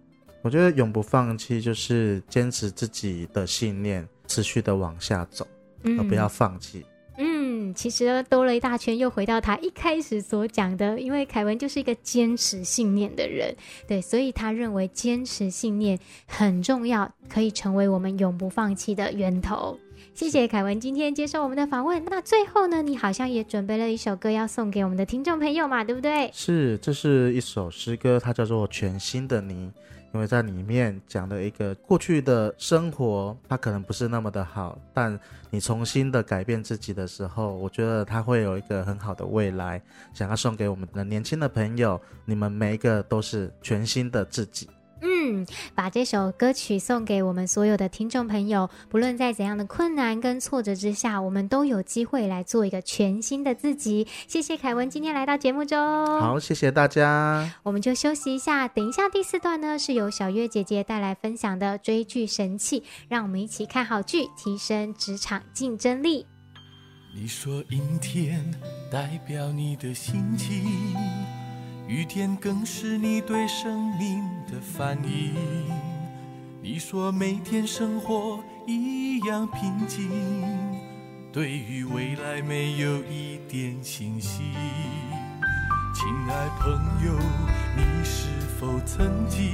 [0.43, 5.47] 我觉得永不放弃就是坚持自己的信念，持续的往下走，
[5.99, 6.87] 而不要放弃。
[7.75, 13.55] 其实兜了一大圈，又回到他一开始所讲的，因为凯文就是一个坚持信念的人，
[13.87, 19.79] 对，所以他认为坚持信念很重要，可以成为我们永不放弃的源头。
[20.15, 22.05] 谢谢凯文今天接受我们的访问。
[22.07, 26.29] 那最后呢，你好像也准备了一首歌要送给我们的听众朋友嘛，对不对？
[26.33, 29.55] 是，这是一首诗歌，它叫做《全新的你》。
[30.13, 35.19] 因为在里面讲的一个过去的生活，它可能不是那么的好，但
[35.51, 39.81] 你重新的改变自己的时候，我觉得它会有一个很好的未来。
[40.15, 44.69] 想要送给我们的年轻的朋友，你们每一个都是全新的自己。
[45.01, 45.19] 嗯。
[45.29, 54.07] 嗯，把这首歌曲送给我们所有的听众朋友，不论在怎样的困难跟挫折之下，我们都有机会来做一个全新的自己。
[54.27, 57.53] 谢谢凯文今天来到节目中，好，谢谢大家。
[57.63, 66.27] 我们就休息一下，等一下第四段呢是由小月姐姐带来分享的追剧神器，让我们一起看好剧，提升职场竞争力。
[67.15, 68.51] 你说阴天
[68.91, 71.28] 代表你的心情。
[71.89, 75.35] 雨天更是你对生命的反应。
[76.61, 80.11] 你说每天生活一样平静，
[81.33, 84.53] 对于未来没有一点信心。
[85.95, 86.71] 亲爱朋
[87.07, 87.19] 友，
[87.75, 88.29] 你是
[88.61, 89.51] 否曾经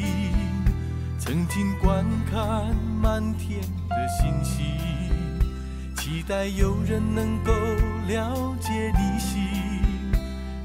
[1.20, 4.64] 曾经观看满天的星星，
[5.94, 7.53] 期待有人能够
[8.09, 9.54] 了解你心？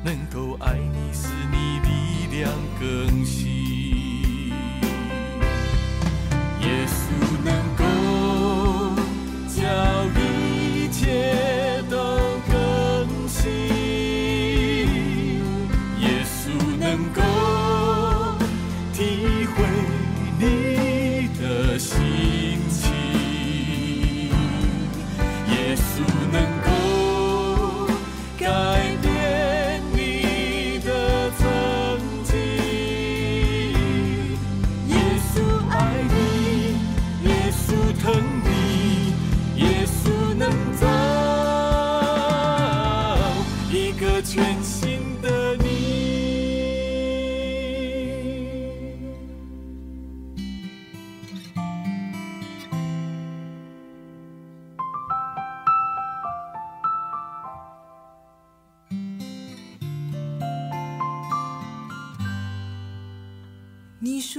[0.04, 4.50] 能够爱你，使你力量更新。
[6.62, 7.02] 耶稣
[7.44, 7.84] 能够
[9.48, 9.60] 叫
[10.18, 11.59] 一切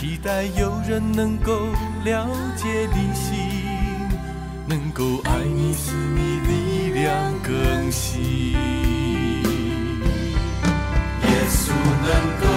[0.00, 1.52] 期待有人能够
[2.06, 3.36] 了解你心，
[4.66, 8.52] 能够爱你，使你力量更新。
[8.52, 8.58] 耶
[11.50, 12.10] 稣能
[12.40, 12.49] 够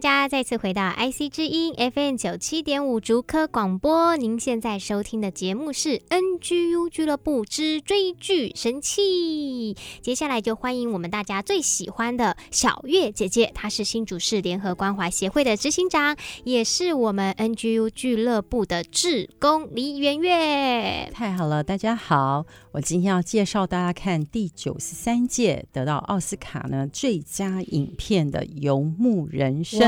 [0.00, 4.16] 家再次回到 IC 之音 FM 九七点五竹科广播。
[4.16, 9.76] 您现在收听的节目是 NGU 俱乐部之追剧神器。
[10.00, 21.10] 接下来就欢迎我们大家最喜欢的小月姐姐，她是新竹市联合关怀协会的执行长，也是我们 NGU 俱乐部的志工李媛月。
[21.12, 29.80] 太好了，大家好，我今天要介绍大家看第九十三届得到奥斯卡呢最佳影片的《游牧人生》。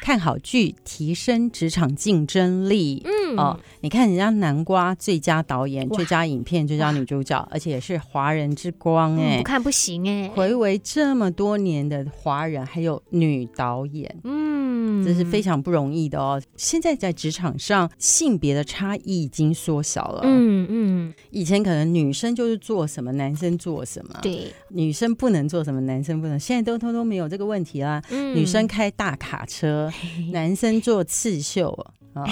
[0.00, 3.02] 看好剧，提升职场竞争力。
[3.04, 10.28] 嗯哦，你看人家南瓜最佳导演、最佳影片、最佳女主角，而且也是华人之光哎、嗯，不看不行哎。
[10.28, 16.40] 回味这么多年的华人，还有女导演，嗯，这是非常不容易的哦。
[16.56, 20.20] 现在在职场上，性别的差异已经缩小了。
[20.22, 24.14] 嗯嗯，以前可能女生就是做什么，男生做什么。
[24.22, 26.38] 对，女生不能做什么，男生不能。
[26.38, 28.00] 现在都通通没有这个问题啦。
[28.10, 29.92] 嗯，女生开大卡车，
[30.30, 31.68] 男生做刺绣。
[32.12, 32.28] 啊、 哦，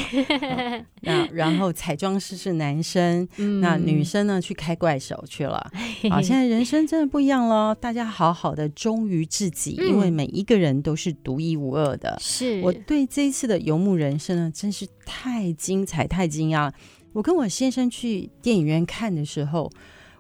[1.03, 5.59] 那然后彩妆师是男生，嗯、那女生呢去开怪手去了。
[6.09, 12.17] 啊， 现在人生真的不一样了，大家好好的忠于自己，嗯、因为每一个人都是独一无二的。
[12.21, 16.73] 是我对这一次的游牧人生呢，真是太精彩、太惊讶。
[17.13, 19.71] 我跟我先生去电影院看的时候。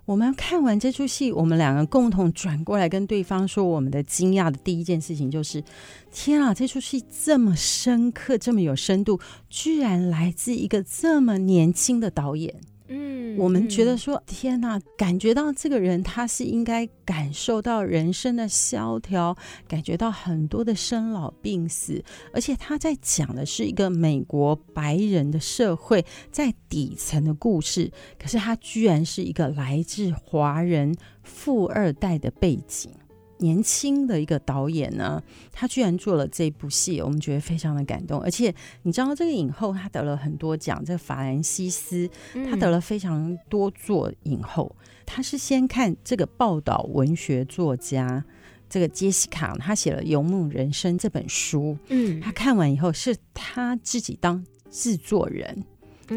[0.07, 5.64] 我们看完这出戏，我们两个共同转过来跟对方说，我们的惊讶的第一件事情就是：
[6.12, 12.55] 天啊，这出戏这么深刻，这么有深度，居然来自一个这么年轻的导演。
[12.97, 19.36] 嗯，我们觉得说，天哪，感觉到这个人他是应该感受到人生的萧条，
[19.66, 32.92] 感觉到很多的生老病死，而且他在讲的是一个美国白人的社会在底层的故事，可是他居然是一个来自华人富二代的背景。
[33.39, 35.22] 年轻的一个导演呢，
[35.53, 38.20] 他居然做了这部戏，我们觉得非常的感动。
[38.20, 42.09] 而且你知道，这个影后他得了很多奖，这个法兰西斯
[42.49, 44.74] 他得了非常多座影后。
[45.07, 48.24] 他是先看这个报道文学作家
[48.70, 55.64] 这个杰西卡，他写了《游牧人生》这本书，嗯，他看完以后是他自己当制作人，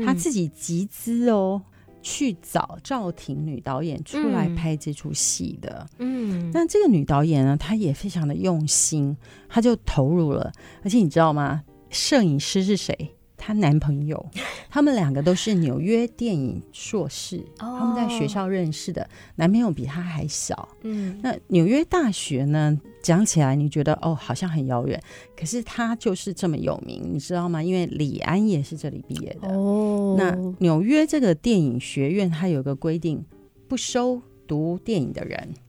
[0.05, 1.61] 他自己集资哦。
[2.09, 9.17] 去找赵婷女导演出来拍这出戏的，嗯，那这个女导演呢，她也非常的用心，
[9.49, 10.49] 她就投入了。
[10.85, 11.63] 而且你知道吗？
[11.89, 13.16] 摄影师是谁？
[13.47, 14.29] 她男朋友，
[14.69, 20.67] 他们两个都是纽约电影硕士，他们在学校认识的，男朋友比她还小。
[20.81, 22.77] 嗯，那纽约大学呢？
[23.01, 25.01] 讲起来你觉得哦，好像很遥远，
[25.33, 27.63] 可是他就是这么有名，你知道吗？
[27.63, 29.47] 因为李安也是这里毕业的。
[29.47, 33.23] 哦，那纽约这个电影学院它有个规定，
[33.69, 35.66] 不收读电影的人，啊、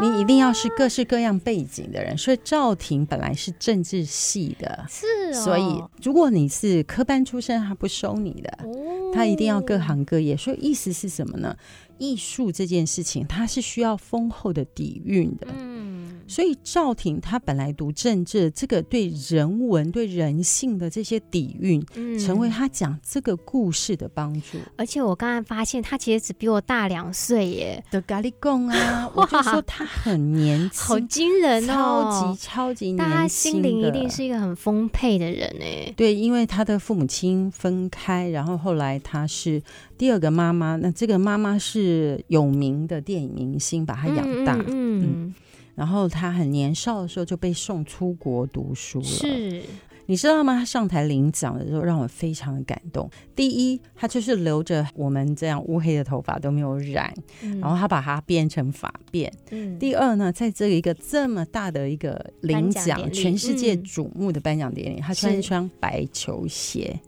[0.00, 2.16] 你一定要是各式各样背景的人。
[2.16, 10.36] 所以赵婷本来是政治系的，是、哦，所以如果你是科班出身，他不收你的，哦、他一定要各行各业。
[10.36, 11.56] 所以意思是什么呢？
[11.98, 15.48] 艺术这件事情，它是需要丰厚的底蕴的。
[15.58, 15.97] 嗯，
[16.28, 24.58] 所以赵婷她本来读政治，这个对人文、对人性的这些底蕴，嗯、成为他讲这个故事的帮助。
[24.76, 27.82] 而且我刚才发现，她其实只比我大两岁耶。
[27.90, 33.08] 的咖喱贡啊， 哇我就说她很年轻， 好惊人哦，超级超级年轻。
[33.08, 35.92] 他心灵一定是一个很丰沛的人哎。
[35.96, 39.62] 对，因为他的父母亲分开，然后后来他是。
[39.96, 44.54] 第二个妈妈，那这个妈妈是有名的电影明星，把他养大。
[44.54, 45.34] 嗯，嗯，嗯，
[45.78, 49.04] 然后他很年少的时候就被送出国读书了。
[49.04, 49.62] 是，
[50.06, 50.54] 你知道吗？
[50.54, 53.08] 他上台领奖的时候让我非常的感动。
[53.36, 59.30] 第一，他就是留着我们这样乌黑的头发都没有染，嗯、然后他把它编成发辫。
[59.52, 66.98] 嗯、第二呢，在这一个这么大的一个领奖、全世界瞩目的颁奖典礼，她、嗯、穿一双白球鞋，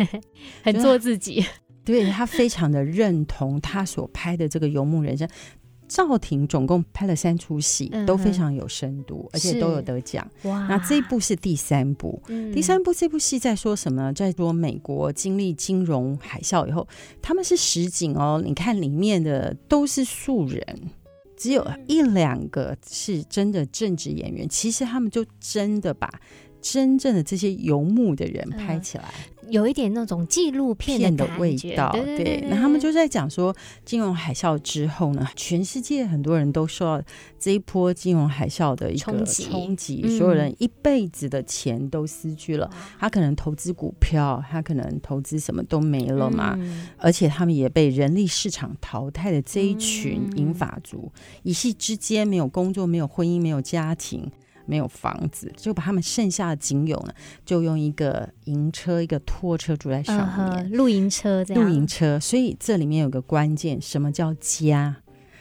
[0.64, 1.44] 很做自己。
[1.84, 5.28] 对，他非常的认同他所拍的这个《游牧人生》。
[5.88, 10.26] 赵婷总共拍了三出戏，都非常有深度，而且都有得奖。
[10.44, 10.66] 哇！
[10.68, 14.12] 那这一部是第三部，嗯、第三部这部戏在说什么？
[14.12, 16.86] 在说美国经历金融海啸以后，
[17.20, 18.40] 他们是实景哦。
[18.44, 20.62] 你看里面的都是素人，
[21.36, 24.48] 只有一两个是真的正职演员。
[24.48, 26.20] 其实他们就真的把
[26.64, 29.04] 真正的这些游牧的人拍起来。
[29.04, 32.48] 嗯有一点那种纪录片的味道，对，对，对，对。
[32.48, 33.54] 那他们就在讲说，
[33.84, 37.04] 金融海啸之后呢，全世界很多人都受到
[37.38, 42.70] 这一波金融海啸的一个冲击，所有人一辈子的钱都失去了。
[42.98, 46.56] 他可能投资股票，他可能投资什么都没了嘛。
[46.58, 54.32] 嗯、而且他们也被人力市场淘汰的这一群银发族，嗯、一夕之间没有工作，没有婚姻，没有家庭。
[54.66, 61.62] 没有房子，就把他们剩下的仅有呢，就用一个营车、一个拖车住在上面，露营车这样。
[61.62, 64.96] 露营车，所以这里面有个关键，什么叫家？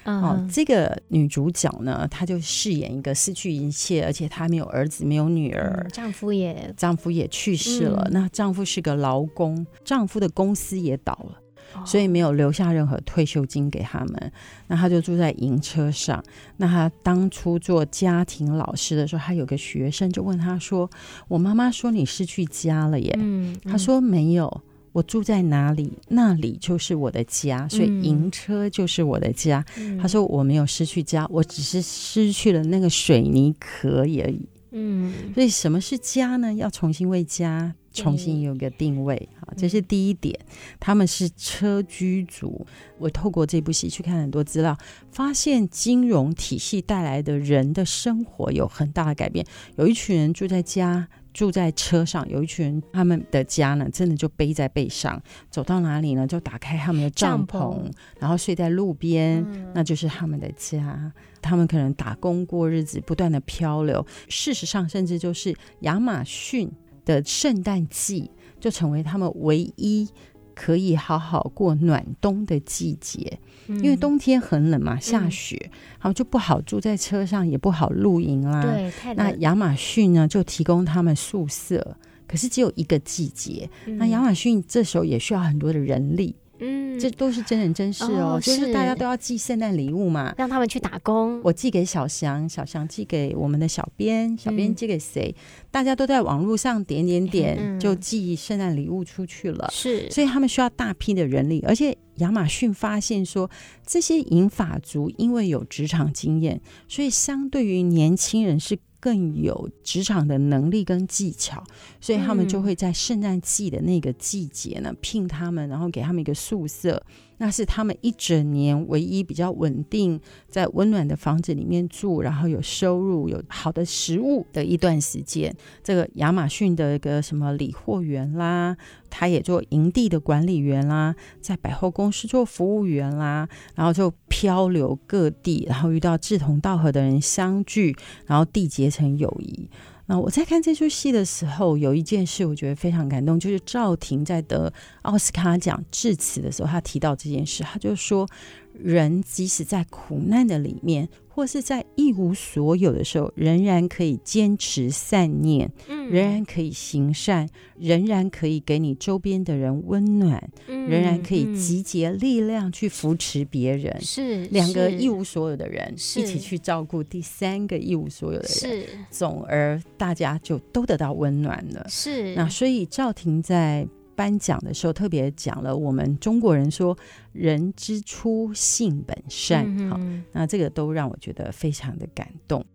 [0.05, 8.03] 嗯、哦，这个女主角呢，她就饰演一个失去一切，而且她没有儿子，没有女儿，嗯、丈夫也丈夫也去世了。
[8.07, 11.42] 嗯、那丈夫是个劳工，丈夫的公司也倒了，哦、
[11.86, 14.32] 所以没有留下任何退休金给他们。
[14.67, 16.24] 那他就住在营车上。
[16.57, 20.89] 那他当初做家庭老师的时候，他有个学生就问他说
[21.28, 24.61] ：“我妈妈说你失去家了耶？”嗯，她说：“没有。”
[24.93, 29.65] 我住在哪里，那里就是我的家，所以营车就是我的家。
[29.80, 34.47] 嗯、他说我没有失去家，我只是失去了那个水泥壳而已。
[34.74, 36.53] 嗯，所以什么是家呢？
[36.53, 39.30] 要重新为家重新有个定位。
[39.39, 40.38] 啊，这是第一点。
[40.80, 42.65] 他们是车居族。
[42.97, 44.76] 我透过这部戏去看很多资料，
[45.11, 49.45] 发现金融体系带来的人的生活有很大的改变。
[49.78, 51.07] 有一群人住在家。
[51.34, 61.11] 住在车上，有一群人，他们的家呢，真的就背在背上，走到哪里呢，就打开他们的帐篷，然后睡在路边，嗯、那就是他们的家。
[61.41, 64.05] 他们可能打工过日子，不断的漂流。
[64.29, 66.71] 事实上，甚至就是亚马逊
[67.03, 68.31] 的圣诞季，
[68.61, 70.07] 就成为他们唯一。
[70.56, 78.62] 可以好好过暖冬的季节，嗯、因为冬天很冷嘛，下雪，嗯、然后就不好住在车上，也不好露营啦。
[78.62, 81.97] 对，那亚马逊呢，就提供他们宿舍，
[82.28, 83.70] 可是只有一个季节。
[83.86, 86.36] 嗯、那亚马逊这时候也需要很多的人力。
[86.64, 91.41] 嗯，这都是真人真事哦，哦就是大家都要寄圣诞礼物嘛，让他们去打工。
[91.43, 95.36] 我寄给小翔，小翔寄给我们的小编，小编寄给谁？
[95.38, 99.70] 嗯、大家都在网络上点点点，嗯、就寄圣诞礼物出去了。
[99.72, 103.49] 是，所以他们需要大批的人力，而且亚马逊发现说，
[103.86, 108.78] 这些银发族因为有职场经验，所以相对于年轻人是。
[109.04, 111.62] 更有职场的能力跟技巧，
[111.99, 117.04] 所以他们就会在圣诞季的那个季节呢，聘他们，然后给他们一个宿舍。
[117.38, 125.55] 那是他们一整年唯一比较稳定，在温暖的房子里面住，然后有收入、有好的食物的一段时间。
[125.84, 128.77] 这个亚马逊的一个什么理货员啦，
[129.09, 139.69] 他也做营地的管理员啦，在百货公司做服务员啦，然后就漂流各地，然后遇到志同道合的人相聚，然后缔结成友谊。
[140.06, 144.72] 那我在看这出戏的时候，有一件事我觉得非常感动，就是赵婷在得
[145.04, 148.28] 奥斯卡奖致辞的时候，她提到这件事，她就说，
[148.74, 151.08] 人即使在苦难的里面。
[151.36, 172.36] 或是在一无所有的时候，仍然可以坚持善念，嗯，仍然可以行善，仍然可以给你周边的人温暖，嗯，仍然可以集结力量去扶持别人，是两个一无所有的人一起去照顾第三个一无所有的人，是，总而大家就都得到温暖了，是。
[172.36, 173.88] 那所以赵婷在。
[174.16, 176.97] 颁奖的时候特别讲了，我们中国人说
[177.34, 179.99] “人之初，性本善”，好，
[180.32, 182.66] 那这个都让我觉得非常的感动。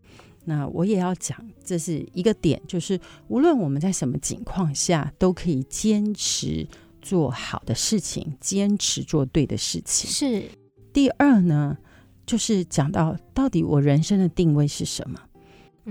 [0.44, 6.66] 那我也要讲，这是一个点，就是无论我们在什么情况下，都可以坚持
[7.02, 10.10] 做好的事情，坚持做对的事情。
[10.10, 10.48] 是。
[10.90, 11.76] 第二呢，
[12.24, 15.20] 就是讲到到底我人生的定位是什么？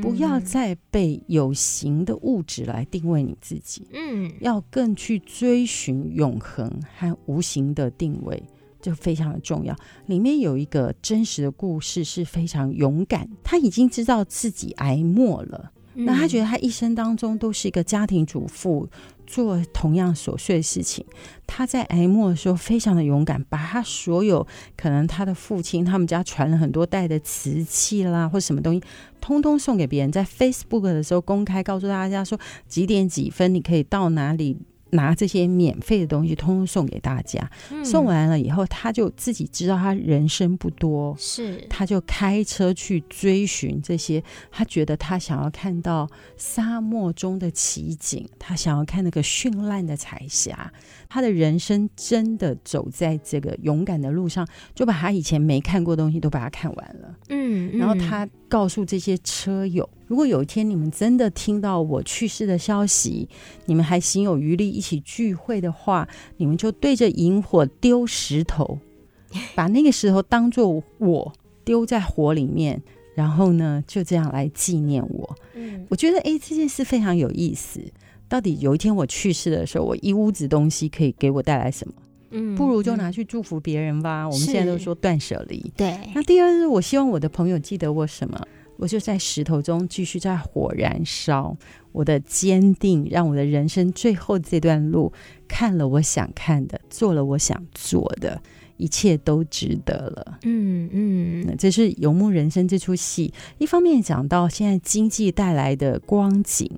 [0.02, 8.41] 不要再被有形的物质来定位你自己，嗯，要更去追寻永恒和无形的定位，
[8.82, 9.76] 就非常的重要。
[10.06, 15.72] 里面有一个真实的故事是非常勇敢，他已经知道自己挨末了。
[16.00, 18.88] 那他觉得他一生当中都是一个家庭主妇，
[19.26, 21.04] 做同样琐碎的事情。
[21.48, 24.45] 他在癌末的时候非常的勇敢，把他所有
[24.76, 28.82] 可能他的父亲他们家传了很多代的瓷器啦，或什么东西，
[29.20, 30.12] 通通送给别人。
[30.12, 34.58] 在 Facebook 的时候公开告诉大家说几点几分你可以到哪里。
[34.92, 37.50] 拿这些免费的东西，通通送给大家。
[37.72, 44.24] 嗯、送完了以后，他就自己知道他人生不多，是他就开车去追寻这些。
[44.52, 50.72] 他觉得他想要看到沙漠中的奇景，他想要看那个绚烂的彩霞。
[51.10, 57.16] 他的人生真的走在这个勇敢的路上，就把他以前没看过的东西都把它看完了。
[57.30, 63.28] 嗯，嗯然后他告诉这些车友，如果有一天你们真的听到我去世的消息，
[63.66, 68.80] 你们还心有余力一起聚会的话，你们就对着萤火丢石头，
[69.53, 71.34] 把那个石头当做我
[71.64, 72.82] 丢在火里面，
[73.16, 75.36] 然后呢，就这样来纪念我。
[75.55, 77.82] 嗯，我觉得哎，这件事非常有意思。
[78.30, 81.93] 到底有一天我去世的时候，我一屋子东西可以给我带来什么？
[82.32, 84.24] 嗯，不如就拿去祝福别人吧。
[84.24, 85.72] 嗯、我们现在都说断舍离。
[85.78, 85.97] 对。
[86.14, 88.38] 那第二是，我希望我的朋友记得我什么？
[88.78, 91.55] 我就在石头中继续在火燃烧。
[91.91, 95.11] 我的坚定让我的人生最后这段路
[95.47, 98.39] 看了我想看的，做了我想做的，
[98.78, 100.38] 一切都值得了。
[100.43, 106.69] 嗯嗯，这是《游牧人生》这出戏，一方面讲到现在经济带来的光景，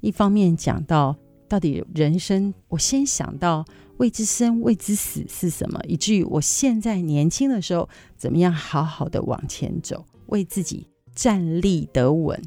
[0.00, 3.64] 一方面讲到到底人生，我先想到
[3.98, 12.40] 未知生、未知死是什么，以至于我现在年轻的时候怎么样好好的往前走，为自己站立得稳。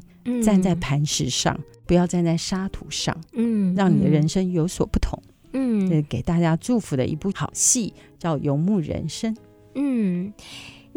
[0.44, 3.18] 站在磐石上，不要站在沙土上。
[3.32, 5.18] 嗯，让你的人生有所不同。
[5.54, 9.34] 嗯，给大家祝福的一部好戏叫《游牧人生》。
[9.74, 10.30] 嗯。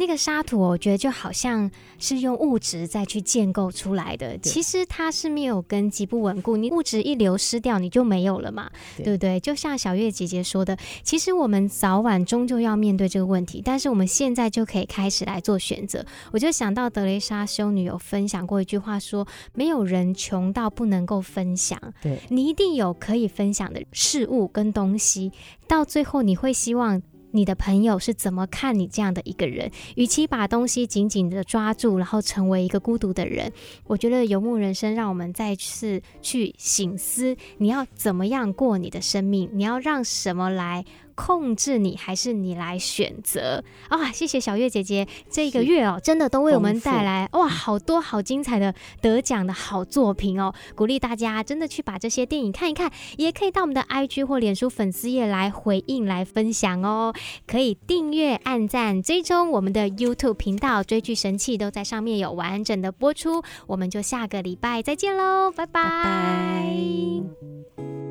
[0.02, 4.36] 那个沙土，我觉得就好像是用物质再去建构出来的。
[4.40, 6.58] 其实它是没有根基、不稳固。
[6.58, 9.40] 你物质一流失掉，你就没有了嘛，对，对不对？
[9.40, 16.04] 就像小月姐姐说的，其实我们早晚终究要面对这个问题，但是我们现在就可以开始来做选择。
[16.32, 21.80] 我就想到德蕾莎修女有分享过一句话说，说没有人穷到不能够分享。
[22.02, 25.32] 对，你一定有可以分享的事物跟东西，
[25.68, 27.00] 到最后你会希望。
[27.32, 29.72] 你的朋友是怎么看你这样的一个人？
[29.96, 33.52] 与其把东西紧紧的抓住，然后成为一个孤独的人，
[33.86, 39.50] 我觉得游牧人生让我们再次去醒思，你要怎么样过你的生命？
[39.54, 40.86] 你要让什么来
[41.24, 44.12] 控制你，还是你来选择啊？
[44.12, 50.52] 谢谢小月姐姐，这一个月哦，真的都为我们带来哇，好多好精彩的得奖的好作品哦！
[50.76, 57.14] 鼓励大家真的去把这些电影看一看，也可以到我们的 IG 或脸书粉丝页来回应、来分享哦。
[57.46, 63.44] 可以订阅、按赞、追踪我们的 YouTube 频道，追剧神器都在上面有完整的播出。
[63.68, 65.82] 我们就下个礼拜再见喽，拜拜。
[65.82, 66.04] 拜
[67.78, 68.11] 拜。